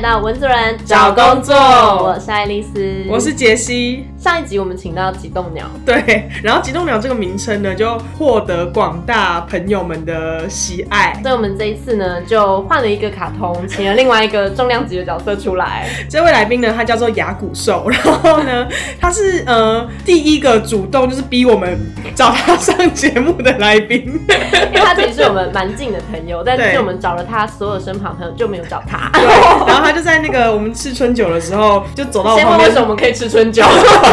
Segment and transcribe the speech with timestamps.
[0.00, 4.06] 到文主人找工作我是爱丽丝，我是杰西。
[4.28, 11.18] 上一集我们请到极冻鸟，对，然后极冻鸟这个名称呢，就获得广大朋友们的喜爱。
[11.22, 15.88] 所以我们这一次呢，就换了一个卡通，请了另外一个重量级的角色出来。
[16.10, 18.68] 这位来宾呢，他叫做牙骨兽，然后呢，
[19.00, 21.78] 他是呃第一个主动就是逼我们
[22.14, 24.02] 找他上节目的来宾，
[24.68, 29.08] 因为他其实是我们蛮近的朋友，但对是我们找了他所有身旁朋友就没有找他。
[29.14, 29.24] 对，
[29.66, 33.62] 然后他就在那个我们吃春酒的时候，就走到我先旁边问为什么我们可以吃春酒？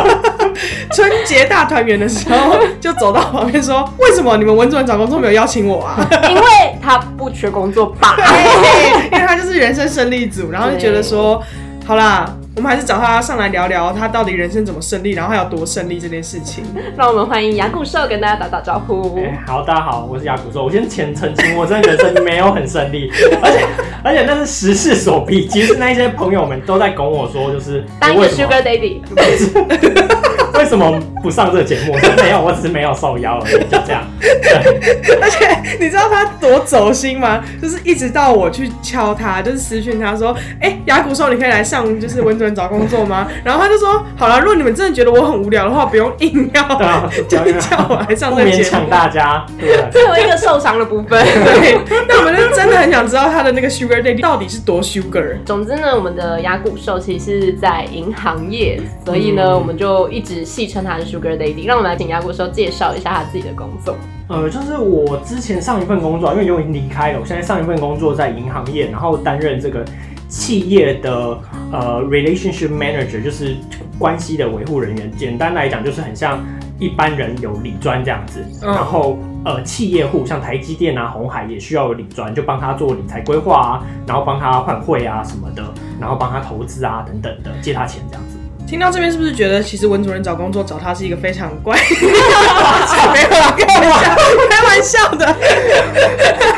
[0.94, 5.98] 春节大团圆的时候，就走到旁边说：“为什么你们文主任找工作没有邀请我啊？”
[6.30, 6.41] 因为
[6.82, 8.16] 他不缺工作吧？
[9.12, 11.41] 因为他就是人生胜利组，然后就觉得说，
[11.85, 12.26] 好啦，
[12.58, 16.64] 我们还是找他上来聊聊他到底人生怎么胜利，然后他有多胜利这件事情。
[16.96, 19.18] 让我们欢迎牙骨兽跟大家打打招呼。
[19.18, 20.64] 哎，好，大家好，我是牙骨兽。
[20.64, 23.12] 我先前澄清，我真的人生没有很胜利，
[23.44, 23.66] 而且
[24.02, 25.50] 而且那是时势所逼。
[25.50, 29.02] 其实那一些朋友们都在拱我说，就是当一 Sugar Daddy，
[30.66, 31.94] 为什么不上这个节目？
[31.94, 34.04] 我说没有，我只是没有受邀而已，就这样。
[34.20, 35.48] 对， 而且
[35.80, 37.44] 你知道他多走心吗？
[37.62, 49.46] 就是一直到我去敲他，就是私讯他说：“哎、牙骨兽，你可以来上就是文主任找工作吗？”然后他就说：“好了，如果你们真的觉得我很无聊的话，不用硬要， 对啊，就是叫我来上不这个节目勉强。”大家？
[49.91, 51.24] 最后一个受伤的部分。
[51.24, 51.77] 对，
[52.08, 55.38] 那我们就真的很想知道他的那个 Sugar Daddy 到底是多 Sugar。
[55.46, 61.68] 总之呢，我们的牙骨兽其实是在银行业，所以呢，嗯我们就一直戏称他是 Sugar Daddy。
[61.68, 63.96] 让我们来请牙骨兽介绍一下他自己的工作。
[64.30, 69.84] 呃，就是我之前上一份工作，因为我已经离开了，我现在上一份工作在银行业，然后担任这个
[70.30, 71.38] 企业的
[71.74, 73.58] 呃 relationship manager，就是
[74.00, 75.12] 关系的维护人员。
[75.12, 76.44] 简单来讲，就是很像
[76.80, 85.64] 一般人有理专这样子，嗯然后呃企业户像台积电啊、红海也需要有理专，就帮他做理财规划啊，然后帮他换汇啊什么的，
[86.00, 88.38] 然后帮他投资啊等等的，借他钱这样子。
[88.68, 91.78] 听到这边是不是觉得其实文主任找工作找他是一个非常怪？
[93.14, 94.16] 没有啦，开玩笑，
[94.50, 95.26] 开玩笑的，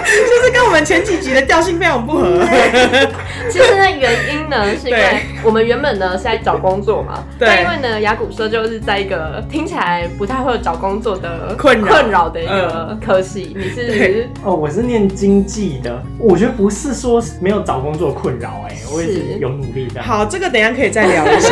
[0.05, 2.39] 就是跟我们前几集的调性非常不合。
[3.51, 13.55] 其实那，原因呢是因为对我们原本呢是在找工作嘛，对但因为呢雅古社就是在一个听起来不太会有找工作的困扰困扰的一个科系。
[13.55, 20.01] 你是哦，我是念经济的，我觉得不是说没有找工作困扰，哎，我也是是有努力的。
[20.01, 21.49] 好，这个等一下可以再聊一下。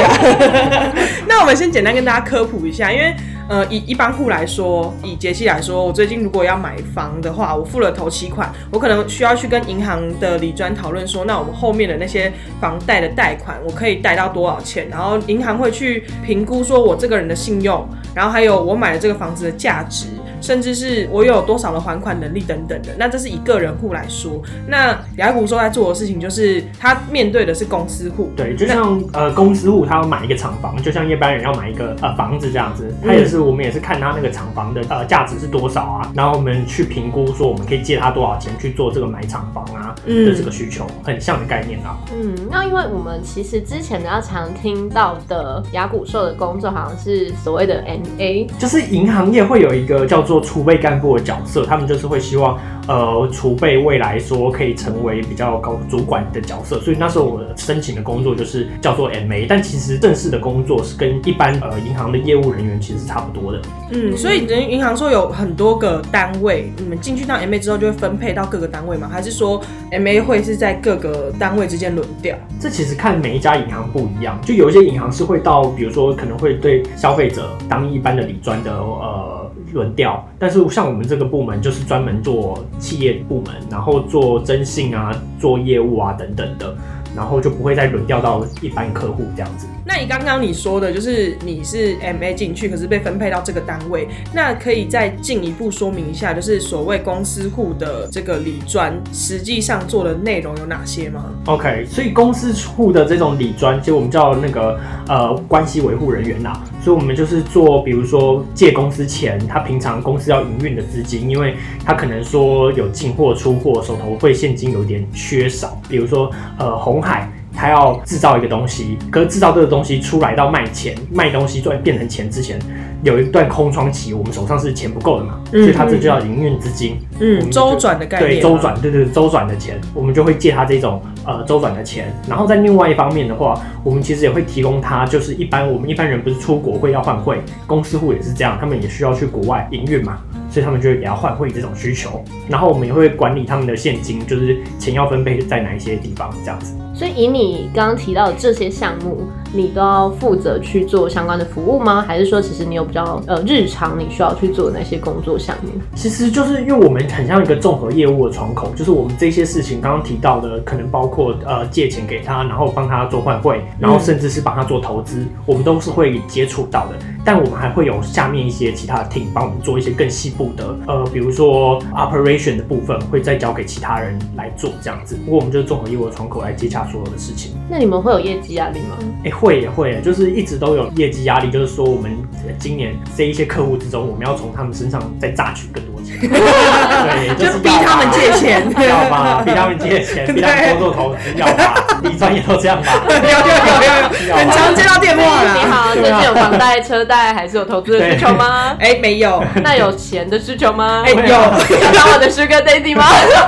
[1.28, 3.16] 那我们先简单跟大家科普一下，因为
[3.48, 14.90] 呃，以一般户来说，以杰西来说，我最近如果要买房的话，我付了头期款，我可能需要去跟银行的理专讨论说，那我们后面的那些房贷的贷款，我可以贷到多少钱？
[14.90, 20.08] 然后银行会去评估说我这个人的信用，然后还有我买的这个房子的价值，
[20.46, 22.90] 甚至是我有多少的还款能力等等的。
[23.00, 40.26] 那这是以个人户来说，那雅股说在做的事情就是他面对的是公司户，对，就像呃公司户他要买一个厂房，就像一般人要买一个呃房子这样子，他也是我们也是看他那个厂房的呃价值是多少啊，然后我们去评估说我们可以借他多少钱去做这个买厂房啊嗯。
[40.26, 41.98] 的这个需求，很像的概念啊。
[42.12, 63.62] 嗯，那因为我们其实之前比较常听到的牙骨兽的工作，好像是所谓的 MA，就是银行业会有一个叫做储备干部的角色，他们就是会希望呃储备未来说可以成为比较高主管的角色，所以那时候我申请的工作就是叫做 MA，但其实正式的工作是跟一般呃银行的业务人员其实是差不多的。
[63.92, 69.10] 嗯，所以人银行说有很多个单位，你们进去当 MA 之后就会分配到各个单位吗？
[69.12, 72.36] 还是说 MA 会是在各个单位之间轮调？
[72.60, 79.45] 这其实看每一家银行不一样，就有一些银行是会到，比如说可能会对消费者当一般的理专的呃
[79.76, 86.74] 轮调，但是像我们这个部门就是专门做企业部门，然后做征信啊、做业务啊等等的，
[87.14, 89.68] 然后就不会再轮调到一般客户这样子。
[89.88, 106.64] 那你刚刚你说的就是你是 MA 进去，可是被分配到这个单位，那可以再进一步说明一下，就是所谓公司户的这个理专实际上做的内容有哪些吗？OK，所以公司户的这种理专，其实我们叫那个呃关系维护人员啦。
[106.86, 115.82] 所以我们就是做，比如说借公司钱，他平常公司要营运的资金，因为他可能说有进货出货，手头会现金有点缺少。
[115.90, 116.30] 比如说
[116.60, 117.28] 呃红海。
[117.56, 122.60] 他要制造一个东西，可是制造这个东西出来到卖钱，卖东西赚变成钱之前，
[123.04, 126.98] 有一段空窗期，我们手上是钱不够的嘛，嗯所以他这就叫营运资金。
[127.20, 132.14] 嗯，周转的概念，对周转，对对对周转的钱，我们就会借他这种呃周转的钱。
[132.28, 140.18] 然后在另外一方面的话，我们其实也会提供他，就是一般我们一般人不是出国会要换汇，公司户也是这样，他们也需要去国外营运嘛，
[140.50, 142.22] 所以他们就会给他换汇这种需求。
[142.50, 146.76] 然后我们也会管理他们的现金，就是钱要分配在哪一些地方这样子。
[146.96, 152.02] 所以以你刚刚提到的这些项目，你都要负责去做相关的服务吗？
[152.02, 155.70] 还是说其实你有比较呃日常你需要去做哪些工作项目？
[155.94, 166.96] 其实就是因为我们很像一个综合业务的窗口，就是我们这些事情刚刚提到的，可能包括呃借钱给他，然后帮他做换汇，然后甚至是帮他做投资，我们都是会接触到的。
[167.26, 175.18] 但我们还会有下面一些其他的 team 帮我们做一些更细部的，呃，比如说 operation 的部分会再交给其他人来做这样子。
[175.26, 177.52] 不过我们就是综合业务的窗口来接洽所有的事情。
[177.70, 178.98] 那你们会有业绩压力吗？
[179.24, 182.12] 哎、会也会，就是一直都有业绩压力，就是说我们
[182.46, 195.56] 呃今年这一些客户之中，我们要从他们身上再榨取更多钱，对，就是逼他们借钱 要吧，逼他们借钱， 逼他们多做投资，要吧，理专业都这样吧，有有有有有，很常接到电话啦。
[195.56, 198.76] 你好，最近有房贷、车贷，还是有投资的需求吗？
[198.80, 201.04] 哎，没有，那有钱的需求吗？
[201.06, 203.06] 哎有想当我的 Sugar Daddy 吗？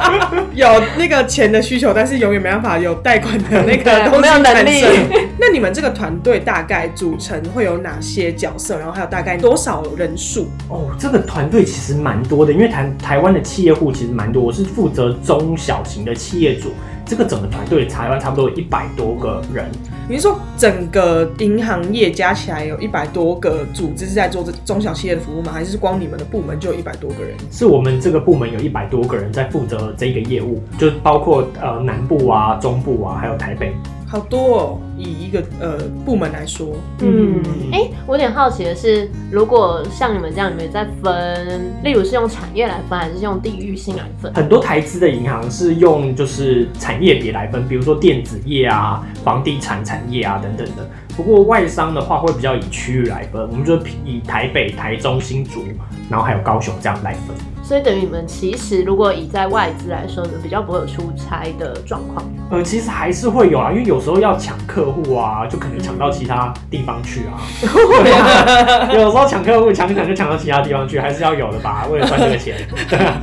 [0.54, 5.08] 有那个钱的需求，但是永远没办法有贷款的那个对东西没有能力产生。
[5.40, 8.78] 那你们这个团队大概组成会有哪些角色？
[8.78, 10.50] 然后还有大概多少人数？
[10.70, 16.72] 哦，这个团队其实蛮多的，因为台台湾的企业户其实蛮多，我是负责中小型的企业主，
[17.06, 19.70] 这个整个团队台湾差不多有一百多个人。
[20.10, 25.52] 你是说整个银行业加起来有一百多个组织是在做这中小企业的服务吗？
[25.52, 27.38] 还是光你们的部门就有一百多个人？
[27.52, 33.72] 是我们这个部门有一百多个人在负责这一个业务，就包括呃南部啊、中部啊，还有台北。
[34.10, 37.44] 好多哦，以一个呃部门来说，嗯，
[37.74, 44.34] 哎、我有点好奇的是，如果像你们这样，你们在分，例如是用产业来分，还是用地域性来分？
[44.34, 50.90] 很多台资的银行是用就是产业别来分，比如说电子业啊、房地产产业啊等等的。
[51.18, 53.76] 不过外商的话会比较以区域来分，我们就
[54.06, 55.66] 以台北、台中、新竹，
[56.10, 57.36] 然后还有高雄这样来分。
[57.68, 62.24] 所以等于你们其实如果以在外资来说，你们比较不会有出差的状况。
[62.50, 67.36] 呃，其实还是会有啊，因为有时候要抢客户啊，就可能抢到其他地方去啊。
[67.60, 72.56] 对啊，有时候抢客户抢一抢就抢到其他地方去，还是要有的吧，为了赚这个钱。
[72.90, 73.20] 对啊，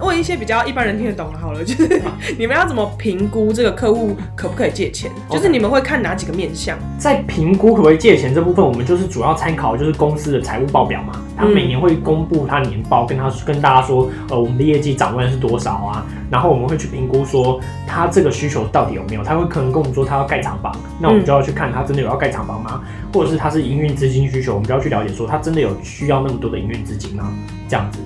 [0.00, 2.00] 问一些比较一般人听得懂的好了，就是
[2.38, 5.10] 你们要怎么评估这个客户可不可以借钱？
[5.28, 6.78] 就是你们会看哪几个面向？
[6.96, 22.82] 在评估可不可以借钱这部分，我们就是主要参考就是公司的财务报表嘛，他每年会公布他年报，跟他跟大家说，呃，我们的业绩展望是多少啊，然后我们会去评估说他这个需求到底有没有，他会可能跟我们说他要盖厂房，那我们就要去看他真的有要盖厂房吗？
[23.12, 27.32] 或者是他是营运资金需求，我们就要去了解说他真的有需要那么多的营运资金吗？
[27.68, 27.98] 这样子。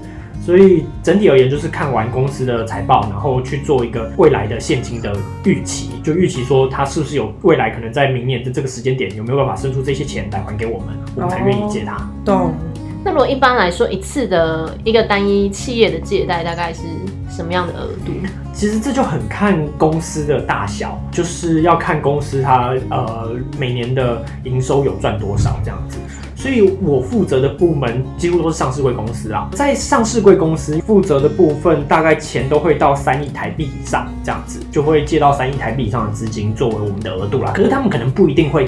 [0.43, 5.15] 所以整体而言，就是看完公司的财报，然后去做一个未来的现金的
[5.45, 12.09] 预期，就预期说它是不是有未来可能在明年的这个时间点有没有办法生出这些钱来还给我们，我们才愿意借它。
[12.25, 12.55] 懂？
[13.03, 16.83] 那如果一般来说，一次的一个单一企业的借贷大概是
[17.31, 18.13] 什么样的额度？
[18.53, 25.99] 其实这就很看公司的大小，就是要看公司它呃每年的营收有赚多少这样子。
[26.41, 37.53] 所以我负责的部门几乎都是上市贵公司啦，在上市贵公司负责的部分，大概钱都会到三亿台币以上，这样子就会借到三亿台币以上的资金作为我们的额度啦。
[37.55, 38.67] 可是他们可能不一定会，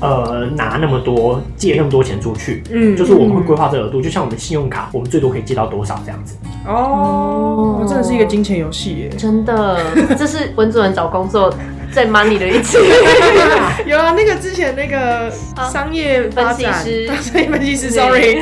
[0.00, 6.36] 呃，拿那么多借那么多钱出去，嗯就是我们会规划这个额度，就像我们信用卡，我们最多可以借到多少这样子。
[6.66, 9.08] 哦，真的是一个金钱游戏耶。
[9.16, 9.78] 真的，
[10.18, 11.52] 这是文主任找工作
[11.94, 12.78] 最 money 的一次。
[13.86, 17.06] 有啊，那个之前那个啊商业发展，分析师。
[17.22, 18.38] 商业分析师，sorry，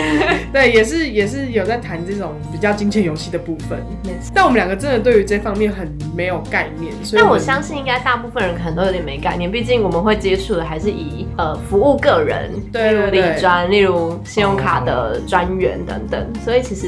[0.53, 3.79] 对，也是也是有在谈这种比较金钱游戏的部分。
[4.35, 16.87] 但我们两个真的对于这方面很没有概念，所以但我相信应该大部分人可能都有点没概念，毕竟我们会接触的还是以呃服务个人，例如理专，例如信用卡的专员等等，所以其实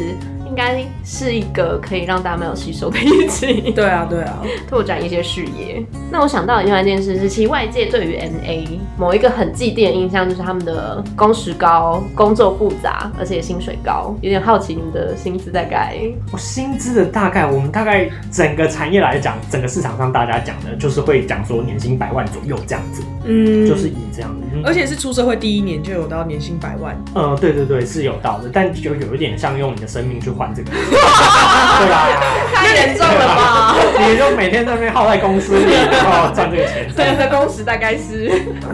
[0.49, 5.85] 应该是一个可以让大家没有吸收的一期， 对啊对啊，拓展一些视野。
[6.11, 14.15] 那我想到另外一件事是，其实外界对于 NA 某一个很既定的印象就是他们的工时高、工作复杂，而且薪水高。
[14.21, 15.97] 有点好奇你们的薪资大概
[16.33, 24.44] 我薪资的大概，我们大概整个产业来讲，整个市场上大家讲的就是会讲说年薪百万左右这样子，嗯，就是以这样的。
[24.55, 30.71] 嗯而且是出社会第一年就有到年薪百万，嗯，对对对，是有到的，但就有一点像用你的生命去换这个。
[30.75, 32.07] 对啊，
[32.55, 33.75] 太严重了吧？
[34.09, 36.89] 你就每天在那边耗在公司里，然后赚这个钱。
[36.97, 38.31] 这样的工时大概是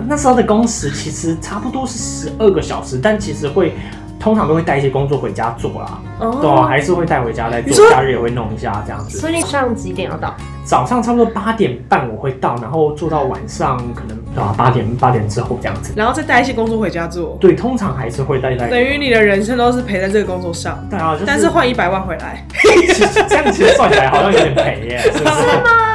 [0.06, 3.74] 那时候的工时其实差不多是十二个小时，但其实会
[4.20, 5.98] 通常都会带一些工作回家做啦。
[6.40, 9.18] 对啊，还是会带回家来做，假日也会弄一下这样子。
[9.18, 10.34] 所以你上几点要到？
[10.62, 15.94] 早上差不多八点半我会到，然后做到晚上可能啊八点八点之后这样子。
[15.96, 18.68] 然后再带一些工作回家做，对，通常还是会带在。
[18.68, 22.46] 等于你的人生都是陪在这个工作上，对啊，就是、但是换一百万回来，
[22.86, 25.24] 其实这样其实算起来好像有点赔耶，是不是？
[25.64, 25.89] 吗？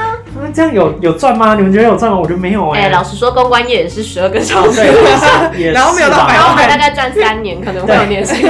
[0.45, 1.55] 嗯这样有有赚吗？
[1.55, 2.17] 你们觉得有赚吗？
[2.17, 4.81] 我觉得没有哎、哎、老实说，公关业也是十二个小时，
[5.73, 8.45] 然后没有到百万然后大概赚三年，可能会有年薪。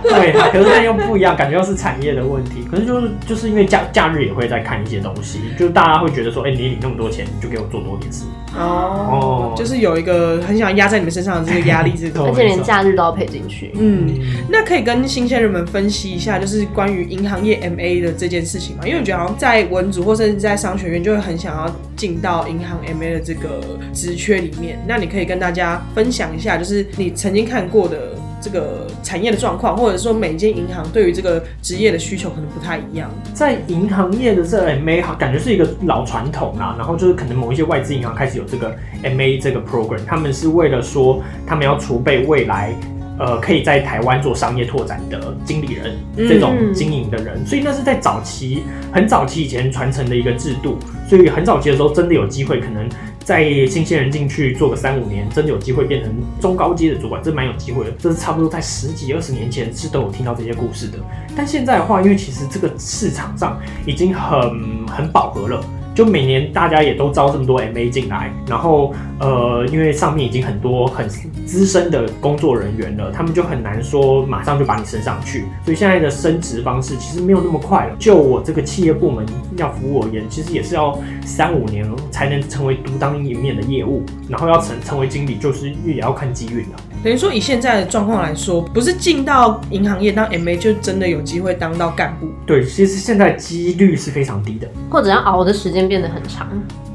[0.04, 2.64] 对，可是那又不一样，感觉又是产业的问题。
[2.70, 8.24] 可是就是就是因为假假日也会在看一些东西，就是大家会觉得说，哎、你领那么多钱，你就给我做多点事。
[8.56, 13.72] 哦，哦就是有一个很想压在你们身上的这个压力， 这对而且连假日都要赔进去。
[13.78, 14.08] 嗯，
[14.48, 18.86] 那可以跟新鲜人们分析一下，就是关于银行业 MA 的这件事情嘛？
[18.86, 23.60] 因为我觉得好像在文组或甚至在商学院，就会很想要进到银行 MA 的这个
[23.92, 24.82] 职缺里面。
[24.86, 33.10] 那你可以跟大家分享一下，就是你曾经看过的这个产业的状况，或者说每间银行对于这个职业的需求可能不太一样。
[33.34, 42.72] 在银行业的这 MA 感觉是一个老传统啦，然后就是可能某一些外资银行开始有这个 MA 这个 program，他们是为了说他们要储备未来。
[43.20, 50.78] 呃，可以在台湾做商业拓展的经理人，这种经营的人，所以那是在早期很早期以前传承的一个制度，
[51.08, 52.88] 所以很早期的时候真的有机会，可能
[53.28, 57.90] 在新鲜人进去做个三五年，真的有机会变成中高阶的主管，这蛮有机会的。
[57.98, 60.96] 这是差不多在十几二十年前是都有听到这些故事的。
[61.36, 65.62] 但现在的话，因为其实这个市场上已经很很饱和了。
[65.98, 71.08] 就每年大家也都招这么多 MA 进来，然后呃，因为上面已经很多很
[71.44, 77.96] 资深的工作人员了，他们就很难说马上就把你升上去，所以现在的升职方式其实没有那么快了。
[77.98, 79.26] 就我这个企业部门
[79.56, 86.76] 要服务而言，其实也是要三五年才能成为独当一面的业务，然后要成成为经理，就是也要看机运了。
[87.02, 92.28] 等于说，以现在的状况来说，不是进到银行业当 MA 就真的有机会当到干部。
[92.44, 94.68] 对，其实现在几率是非常低的。
[94.90, 96.48] 或者要熬的时间变得很长。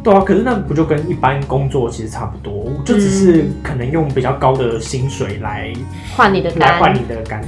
[0.04, 5.72] 对啊，可是那不就跟一般工作其实差不多，就只是可能用比较高的薪水来
[6.16, 7.42] 换你的肝来换你，的肝，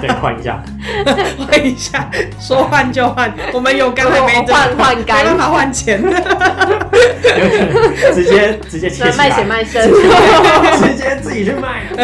[0.00, 0.62] 对，换一下。
[1.38, 6.02] 换一下，说换就换，我们有肝还没换换没肝办法换钱。
[6.02, 9.88] 有可能直接直接切起卖血，卖身。
[10.82, 11.84] 直接自己去卖。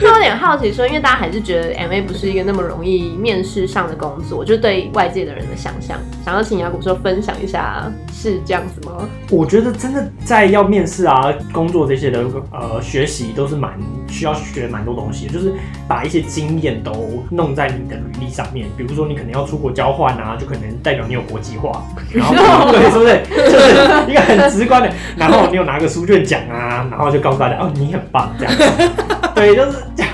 [0.00, 9.08] 那我有点好奇说，因为大家还是觉得 MA 不是一个那么容易面试上的工作，就对外界的人的想象，想要请雅古说分享一下，是这样子吗？
[9.30, 13.72] 我觉得真的在要面试啊、工作这些的呃学习都是蛮
[14.08, 15.52] 需要学蛮多东西的，就是
[15.86, 18.66] 把一些经验都弄在你的履历上面。
[18.76, 23.22] 比如说你可能要出国交换啊，就可能代表你有国际化， 然后对，是不是？
[23.52, 24.90] 就是一个很直观的。
[25.16, 28.90] 然后你有拿个书卷奖啊，然后就告诉大家哦，你很棒这样子。
[29.34, 30.12] 对，就是这样。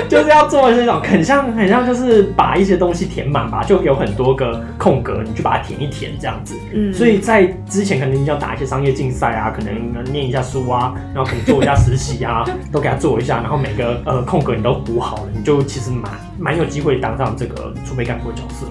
[0.08, 6.54] 就是要做的这种很像很像，就是把一些东西填满吧，就有很多个空格，你去把它填一填这样子。
[6.72, 18.66] 嗯所以在之前可能你要打一些商业竞赛啊，可能念一下书啊，然后可能做一下实习啊， 都给他做一下，然后每个呃空格你都补好了，你就其实蛮蛮有机会当上这个储备干部的角色。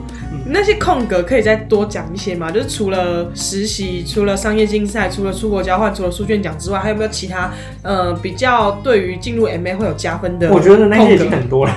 [0.45, 2.51] 那些空格可以再多讲一些吗？
[2.51, 10.49] 就是除了实习、除了商业竞赛、除了出国交换、除了书卷奖之外，还有没有其他呃比较对于进入 MA 会有加分的？
[10.51, 11.73] 我觉得那些已经很多了。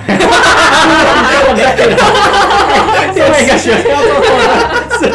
[3.15, 4.21] 另外一个学生要做的
[4.99, 5.05] 是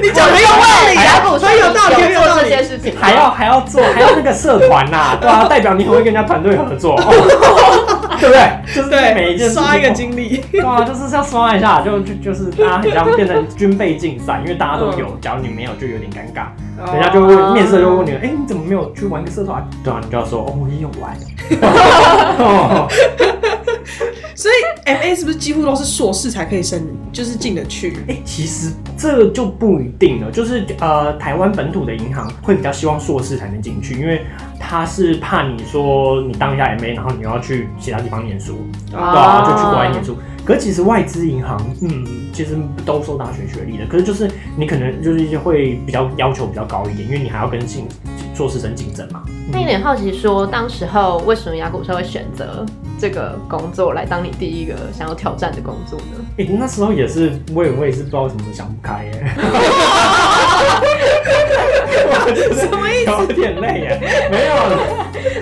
[0.00, 2.60] 你讲没有道理啊，雅古说很有道理，很有道理做这些。
[2.70, 7.86] 事情吗，还要还要做，还要那个社团呐、对啊，代表你很会跟人家团队合作，哦
[8.20, 8.40] 对不对？
[8.74, 10.38] 就是对每一件对，事情刷一个经历。
[10.52, 16.46] 对啊，就是要刷一下，就就就是大家很像变成军备竞赛，因为大家都有，假如你没有，就有点尴尬。
[16.92, 19.62] 人家就会面试就会问你，哎、你怎么没有去玩个社团？
[19.84, 21.14] 对啊，你就要说，哦，我也有玩。
[24.40, 26.80] 哦所以 MA 是不是几乎都是硕士才可以升，
[27.12, 27.98] 就是进得去？
[28.08, 34.22] 哎、其实这就不一定了，就是呃，台湾本土的银行会比较希望硕士才能进去，因为
[34.58, 38.56] 他是怕你说你当一下 MA，然后你又要去其他地方念书，
[38.90, 40.16] 对啊，就去国外念书。
[40.42, 42.56] 可是其实外资银行，嗯，其实
[42.86, 47.86] 都收大学学历的，可是就是你可能就是会比较要求比较高一点，因为你还要跟进
[48.34, 49.22] 硕士生竞争嘛。
[49.52, 52.64] 那有点好奇说，当时候为什么雅古社会选择
[53.00, 56.24] 这个工作来当你第一个想要挑战的工作呢？
[56.38, 59.26] 哎、那时候也是，我也我也是不知道为什么想不开耶。
[62.54, 63.10] 什么意思？
[63.10, 64.54] 有点累耶，没有，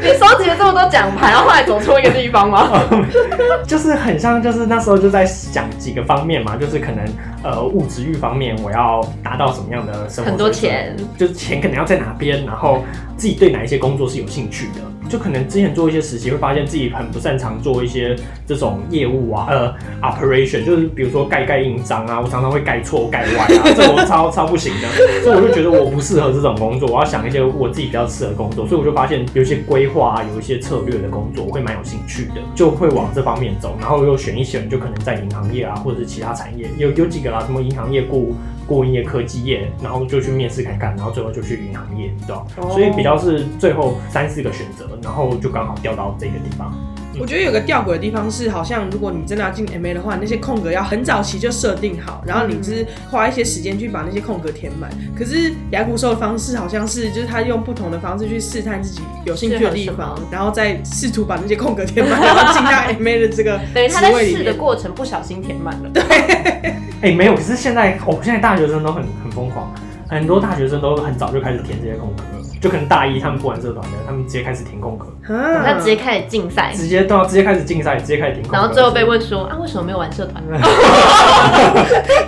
[0.01, 2.83] 你收集了这么多奖牌，然后后来走错一个地方吗？
[3.67, 7.05] 就是很像，就是那时候就在想几个方面嘛，就是可能
[7.43, 12.83] 呃物质欲方面，我要达到什么样的生活，很多，钱，就是钱可能要在哪边，然后
[13.17, 14.81] 自己对哪一些工作是有兴趣的。
[15.09, 18.15] 就可能之前做一些实习，会发现自己很不擅长做一些
[18.47, 24.89] 这种业务啊，呃，operation，就是比如说盖盖印章啊，我常常会盖错、盖歪啊， 这我超超不行的，
[25.23, 38.35] 所以我就觉得我不适合这种工作，我要想一些我自己比较适合工作，所以我就发现有一些规划啊，有一些策略的工作，我会蛮有兴趣的，就会往这方面走，然后又选一选，就可能在银行业啊，或者是其他产业，有有几个啦，什么银行业顾
[38.69, 46.73] 过一业、科技业，然后就去面试看看，然后最后就去银行业，你知道所以比较是最后三四个选择，然后就刚好调到这个地方。
[47.21, 54.91] 我觉得有个吊诡的地方是，好像如果你真的要进 MA 的话，那些空格要很早期就设定好，然后你只是花一些时间去把那些空格填满。
[55.17, 62.71] 可是雅古兽的方式好像是，就是他用不同的方式去试探自己有兴趣的地方然后再试图把那些空格填满，然后进到
[63.01, 64.55] MA 的这个 等于他在试的。
[64.55, 65.91] 过程不小心填满了。
[65.91, 66.03] 对
[67.01, 69.73] 哎、没有，可是现在哦，现在大学生都很很疯狂，
[70.09, 80.43] 很多大学生都很早就开始填这些空格了，就可能大一他们不玩社团的，他们直接开始停空格，啊那直接开始竞赛，直接都要直接开始竞赛，直接开始停空格，然后最后被问说啊，为什么没有玩社团？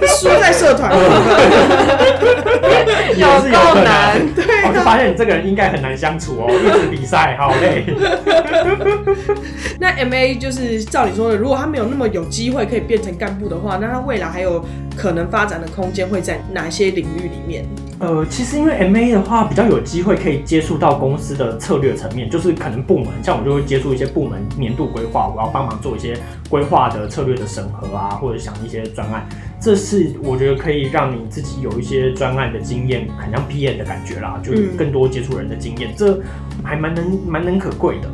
[0.07, 0.93] 输在社团，
[3.17, 4.35] 也有够是有可能难。
[4.35, 7.85] 对我就发现你这个人应该很难相处哦，一直比赛，好累。
[9.81, 14.65] 那 MA 就是照你说的，如果他没有那么有机会可以变成干部的话，那他未来还有
[14.97, 17.65] 可能发展的空间会在哪些领域里面？
[17.99, 26.17] 呃，其实因为 M A 的话，比较有机会可以接触到公司的策略层面，就是可能部门，像我就会接触一些部门年度规划，我要帮忙做一些
[26.49, 29.27] 规划的策略的审核啊，或者想一些专案，
[29.61, 36.21] 这是我觉得可以让你自己有一些专案的经验，很像 P N 的感觉啦，就更多接触人的经验，这
[36.63, 38.09] 还蛮能蛮能可贵的。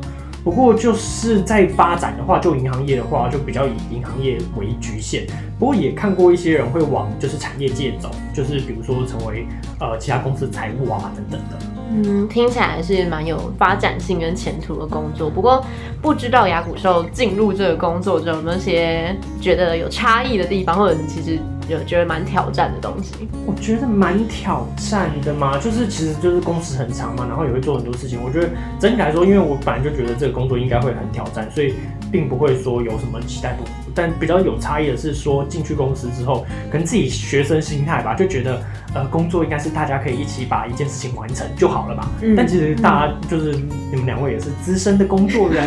[0.44, 5.26] 不过就是在发展的话，就银行业的话，就比较以银行业为局限。
[5.58, 9.44] 不过也看过一些人会往就是产业界走，就是比如说成为
[9.80, 11.75] 呃其他公司财务啊等等的。
[11.88, 15.30] 嗯，听起来是蛮有发展性跟前途的工作。
[15.30, 15.64] 不过
[16.02, 21.38] 不知道雅古兽进入这个工作之后有没有些觉得有差异的地方，或者你其实
[21.68, 23.28] 有觉得蛮挑战的东西？
[23.46, 28.20] 我觉得蛮挑战的嘛，就是其实就是工时很长嘛，然后也会做很多事情。
[28.22, 31.74] 我觉得整体来说，因为我本来就觉得这个工作应该会很挑战，所以
[32.10, 33.64] 并不会说有什么期待不。
[33.94, 38.60] 但比较有差异的是说，进去公司之后，可能自己学生心态吧，就觉得
[38.92, 42.08] 呃工作应该是大家可以一起把一件事情完成就好了吧。
[42.22, 45.62] 嗯但其实大家就是你们两位也是资深的工作人，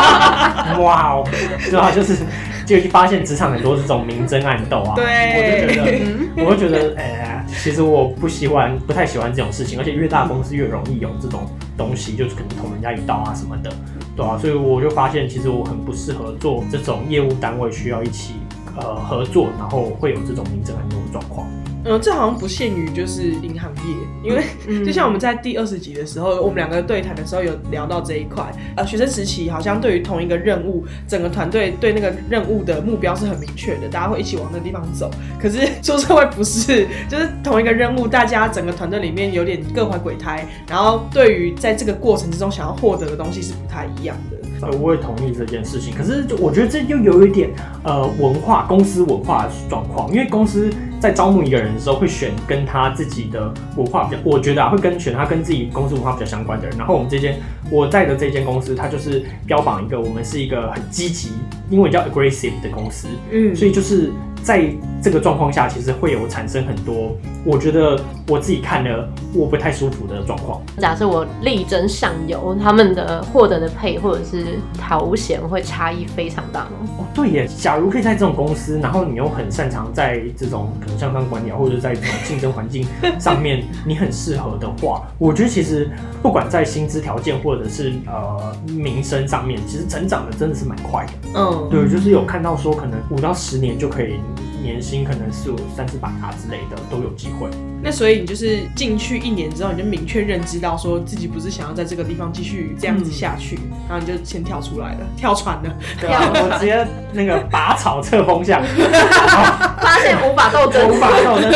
[0.80, 1.28] 哇哦，
[1.70, 2.16] 对啊，就是
[2.64, 5.04] 就发现职场很多这种明争暗斗啊，对
[5.36, 6.24] 我就觉得。
[6.36, 13.70] 我就觉得， 哎、其实我不喜欢，不太喜欢这种事情，而且越大公司越容易有这种东西，就是可能捅人家一刀啊什么的，
[14.16, 18.34] 对啊，所以我就发现，其实我很不适合做这种业务单位需要一起
[18.76, 21.46] 呃合作，然后会有这种明争暗斗的状况。
[21.84, 28.44] 嗯，这好像不限于就是银行业，因为嗯就像我们在第二十集的时候，我们两个对谈的时候有聊到这一块。
[28.76, 35.10] 呃，学生时期好像对于同一个任务，整个团队对那个任务的目标是很明确的，大家会一起往那个地方走。
[35.38, 44.38] 可是出社会不是，就是同一个任务，大家整个团队里面有点各怀鬼胎，然后对于在这个过程之中想要获得的东西是不太一样的。
[44.62, 47.50] 呃，我也同意这件事情，可是我觉得这又有一点
[47.82, 50.72] 呃文化公司文化的状况，因为公司
[51.04, 56.78] 在招募一个人的时候会选跟他自己的文化比较，我觉得啊会跟选他跟自己公司文化比较相关的人。
[56.78, 57.38] 然后我们这间
[57.70, 61.30] 我在的这间公司，它就是标榜一个我们是一个很积极，
[61.70, 64.68] 英文叫 aggressive 的公司，嗯所以就是在
[65.02, 67.98] 这个状况下，其实会有产生很多我觉得
[68.28, 70.62] 我自己看了我不太舒服的状况。
[70.78, 76.70] 假设我力争上游，他们的获得的配或者是头衔会差异非常大吗？
[76.98, 77.48] 哦，对耶！
[77.58, 82.86] 假如可以在这种公司，然后你又很擅长在这种可能向上管理啊，或者在这种竞争环境
[83.18, 85.90] 上面，你很适合的话，我觉得其实
[86.22, 91.12] 不管在薪资条件或者是呃名声上面，其实成长的真的是蛮快的。
[91.34, 94.20] 嗯，对，就是有看到说可能五到十年就可以
[94.62, 97.48] 年薪可能是有三四百啊之类的都有机会。
[97.82, 105.76] 那所以你就是进去一年之后，你就明确认知到说自己不是想要在这个地方继续这样子下去，然后你就先跳出来了，跳船了。
[106.00, 108.62] 对啊，我直接那个拔草测风向，
[109.82, 111.52] 发现无法斗争无，法斗争，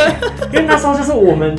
[0.53, 1.57] 因为那时候就是我们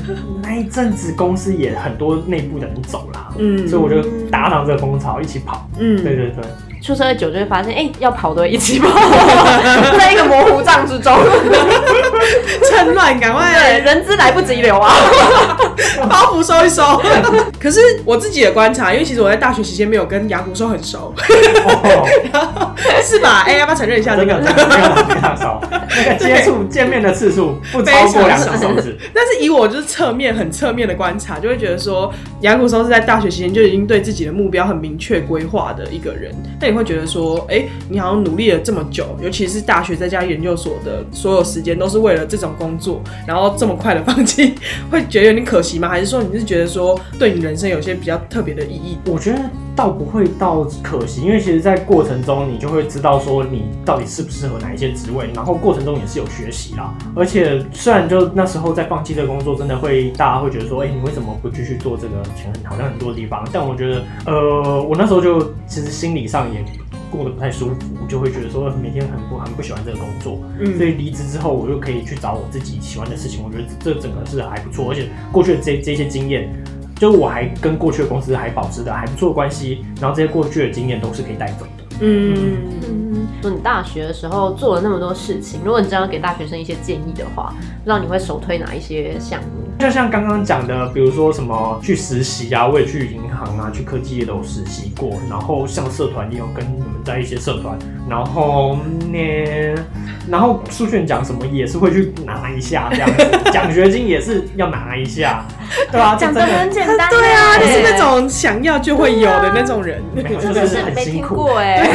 [0.51, 3.69] 那一阵子公司也很多内部的人走了，嗯。
[3.69, 5.65] 所以我就搭上这个风潮一起跑。
[5.79, 6.03] 嗯。
[6.03, 6.43] 对对对，
[6.83, 8.89] 出社会久就会发现，哎、要跑都会一起跑，
[9.97, 11.15] 在一个模糊帐之中，
[12.69, 13.60] 趁乱赶快对，
[13.91, 14.95] 人资来不及留啊。
[16.09, 16.83] 包袱收一收。
[17.61, 21.13] 可是我自己的观察，因为其实我在大学期间没有跟雅古兽很熟，
[21.65, 23.43] 哦， 是吧？
[23.47, 24.35] 哎、要不要承认一下这个？
[24.35, 28.97] 真的真的非常非常少，那个接触见面的次数不超过两个手指。
[29.15, 36.33] 但是以我就是侧面很侧面的观察，就会觉得说，雅古兽是在大学期间就已经对自己的目标很明确规划的一个人。
[36.61, 44.55] 那你会觉得说，哎、你好像努力了这么久，尤其是大学再加研究所的所有时间都是为了这种工作，然后这么快的放弃，
[44.91, 45.89] 会觉得有点可惜吗？
[45.89, 48.99] 还是说你是觉得说，对你人生有些比较特别的意义？
[49.07, 49.41] 我觉得
[49.75, 56.95] 倒不会到可惜，因为其实，在过程中你就会知道说你到底适不适合哪一些职位，然后过程中也是有学习啦。
[57.17, 62.21] 而且虽然就那时候在放弃这个工作，真的会大家会觉得说，哎、你为什么不继续做这个？
[62.37, 66.63] 钱好像很多地方，但我觉得，呃，我那时候就其实心理上也
[67.11, 73.43] 过得不太舒服，就会觉得说每天很不很不喜欢这个工作，嗯所以离职之后，我就可以去找我自己喜欢的事情。
[73.45, 76.49] 我觉得这这整个是还不错，而且过去的这这些经验，
[76.97, 81.85] 就是我还跟过去的公司还保持的还不错的关系，然后这些过去的经验都是可以带走的。
[82.03, 82.35] 嗯，
[82.89, 89.49] 嗯，说你大学的时候做了那么多事情，如果你真要给大学生一些建议的话，不知道你会首推哪一些项目？
[89.79, 95.13] 就像刚刚讲的，比如说什么去实习啊，我也去银行啊，去科技业都有实习过。
[95.29, 98.77] 然后像社团也有跟你们在一些社团，然后
[99.11, 99.75] 呢，
[100.29, 105.45] 然后数学讲什么也是会去拿一下这样子， 奖学金也是要拿一下，
[105.91, 110.03] 对啊，这讲的很简单， 对啊，就是那种想要就会有的那种人。
[110.15, 111.35] 没有，就是很辛苦。
[111.35, 111.89] 过哎。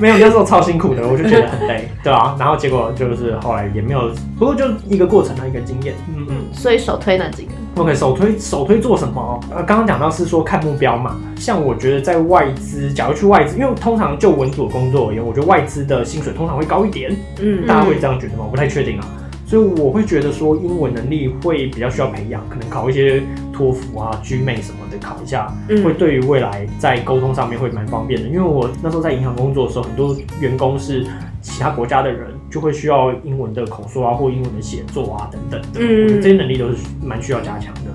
[0.00, 5.94] 没有，那时候超辛苦的，我就觉得很累，对啊，然后结果就是后来也没有，不过就一个过程啊，一个经验。
[6.08, 6.36] 嗯嗯。
[6.52, 7.52] 所以首推哪几个？
[7.76, 9.38] OK，首推首推做什么？
[9.50, 11.20] 呃，刚刚讲到是说看目标嘛。
[11.36, 18.44] 像我觉得在外资，假如去外资，因为通常就文组的工作而言，我觉得外资的薪水通常会高一点，嗯大家会这样觉得吗？
[18.46, 19.06] 我不太确定啊。
[19.44, 28.26] 所以我会觉得说英文能力会比较需要培养，可能考一些托福啊、GMAT 什么的考一下，嗯会对于未来在沟通上面会蛮方便的。
[28.26, 31.06] 因为我那时候在银行工作的时候，很多员工是
[31.42, 37.90] 其他国家的人，就会需要英文的口说啊，或英文的写作啊等等的，嗯这些能力都是蛮需要加强的。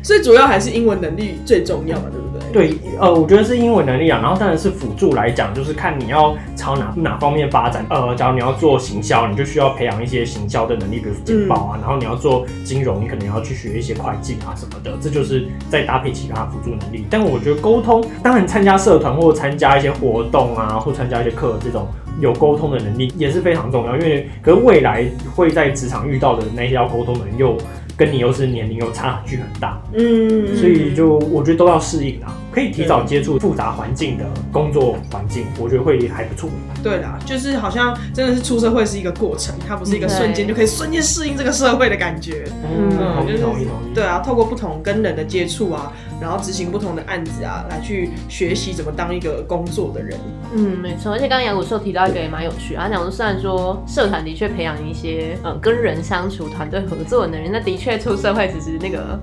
[0.00, 2.68] 所以主要还是英文能力最重要嘛，对不对？
[2.68, 7.84] 对，呃，我觉得是英文能力啊，然后当然是辅助来讲，就是看你要朝哪哪方面发展。
[7.90, 17.04] 呃，假如你要做行销，你就需要培养一些行销的能力，比如说简报啊，然后你要做金融，你可能要去学一些会计啊什么的，这就是再搭配其他辅助能力。
[17.10, 21.88] 但我觉得沟通，当然参加社团或参加一些活动啊，或参加一些课这种。
[22.20, 25.04] 有沟通的能力也是非常重要，因为可是未来
[25.34, 27.56] 会在职场遇到的那些要沟通的人，又
[27.96, 36.48] 跟你又是年龄又差距很大，嗯，所以就我觉得都要适应啦，可以提早接触复杂环境的工作环境，我觉得会还不错。
[36.80, 42.44] 对啦，就是好像真的是出社会是一个过程，它不是一个瞬间就可以瞬间适应这个社会的感觉。
[42.64, 43.94] 嗯同就是意同意同意。
[43.94, 50.18] 对啊，透过不同跟人的接触啊，然后执行不同的案子啊，来去学习怎么当一个工作的人。
[50.54, 51.12] 嗯，没错。
[51.12, 59.20] 而且刚刚杨谷寿提到一个也蛮有趣的，他讲说虽然说社团的确培养一些嗯、呃跟人相处、团队合作的能力，那的确出社会只是那个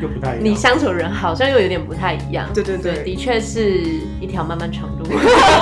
[0.00, 0.44] 又不太一样。
[0.44, 2.48] 你相处的人好像又有点不太一样。
[2.54, 3.82] 对对对的确是
[4.20, 5.04] 一条漫漫长路。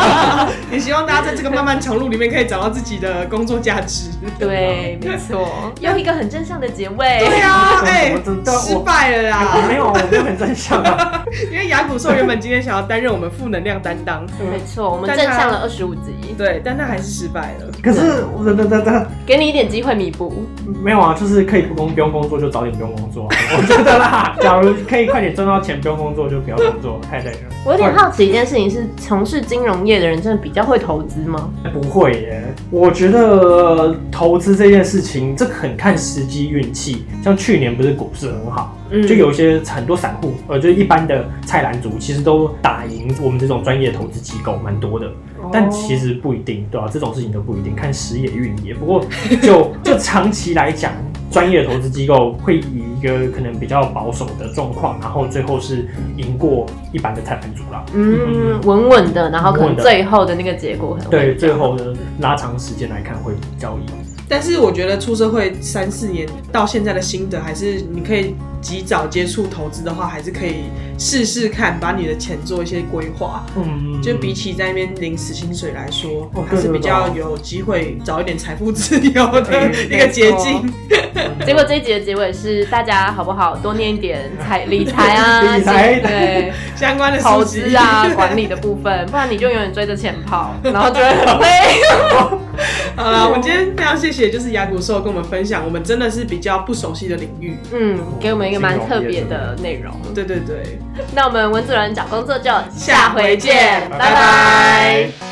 [0.71, 4.11] 也希望大家在这个漫漫长路里面可以找到自己的工作价值。
[4.39, 5.49] 对，没错，
[5.81, 7.19] 用一个很正向的结尾。
[7.19, 9.77] 对啊， 哎、我真失败了我没！
[9.77, 11.25] 有，我没有很正向啊。
[11.51, 17.71] 因为雅古兽原本今天想要担任我们负能量担当，没错，我们正向了二十五集，对，但他还是失败了。
[17.83, 20.47] 可是我等等等等，给你一点机会弥补。
[20.83, 24.37] 没有啊，就是可以不工不用工作就早点不用工作，我觉得啦。
[24.41, 27.39] 假如可以快点赚到钱，不用工作就不要工作，太累了。
[27.65, 31.51] 我有点好奇一件事情是，从事金融业的人真的比较会投资吗？
[31.73, 37.05] 不会耶，我觉得投资这件事情，这很看时机运气。
[37.25, 45.11] 像去年不是股市很好，嗯就有一些很多散户，呃，就是一般的菜篮族，其实都打赢我们这种专业投资机构蛮多的。
[45.51, 48.75] 但其实不一定，对吧、这种事情都不一定，看时也运也。
[48.75, 49.05] 不过
[49.43, 50.93] 就 就长期来讲，
[51.31, 57.85] 专业的投资机构会以一个可能比较保守的状况，然后最后是赢过一般的菜盘族啦。
[57.95, 63.87] 嗯，稳稳的，然后可能最后的那个结果很对，最后的拉长时间来看会比较赢。
[64.31, 70.67] 但是我觉得出社会三四年到现在的心得，还是你可以及早接触投资的话，还是可以
[70.97, 73.45] 试试看，把你的钱做一些规划。
[73.57, 80.73] 嗯，就比起在那边领死薪水来说，哦还是比较有机会找一点财富自由的一个捷径。
[81.45, 92.49] 结果这一集的结尾是大家好不好多念一点财理财啊， 理财对相关的投资啊管理的部分， 不然你就永远追着钱跑，然后就会很累。
[92.97, 97.57] 好了，我们今天非常谢谢，就是雅古兽跟我们分享，我们真的是比较不熟悉的领域。
[97.73, 99.95] 嗯，给我们一个蛮特别的内容。
[100.15, 100.79] 对对对，
[101.15, 105.30] 那我们文主任找工作就下回见拜拜拜拜